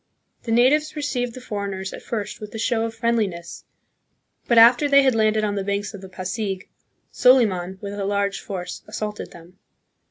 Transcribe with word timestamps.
The 0.45 0.51
natives 0.51 0.95
received 0.95 1.35
the 1.35 1.41
for 1.41 1.67
eigners 1.69 1.93
at 1.93 2.01
first 2.01 2.41
with 2.41 2.55
a 2.55 2.57
show 2.57 2.85
of 2.85 2.95
friendliness, 2.95 3.65
but 4.47 4.57
after 4.57 4.89
they 4.89 5.03
had 5.03 5.13
landed 5.13 5.43
on 5.43 5.53
the 5.53 5.63
banks 5.63 5.93
of 5.93 6.01
the 6.01 6.09
Pasig, 6.09 6.67
Soliman, 7.13 7.77
with 7.81 7.93
a 7.93 8.05
large 8.05 8.39
force, 8.39 8.81
assaulted 8.87 9.29
them. 9.29 9.59